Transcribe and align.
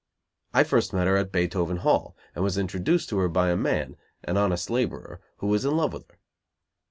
I 0.51 0.63
first 0.63 0.93
met 0.93 1.05
her 1.05 1.15
at 1.15 1.31
Beethoven 1.31 1.77
Hall, 1.77 2.17
and 2.33 2.43
was 2.43 2.57
introduced 2.57 3.07
to 3.09 3.19
her 3.19 3.27
by 3.27 3.51
a 3.51 3.55
man, 3.55 3.97
an 4.23 4.35
honest 4.35 4.71
laborer, 4.71 5.21
who 5.37 5.45
was 5.45 5.63
in 5.63 5.77
love 5.77 5.93
with 5.93 6.07
her. 6.09 6.17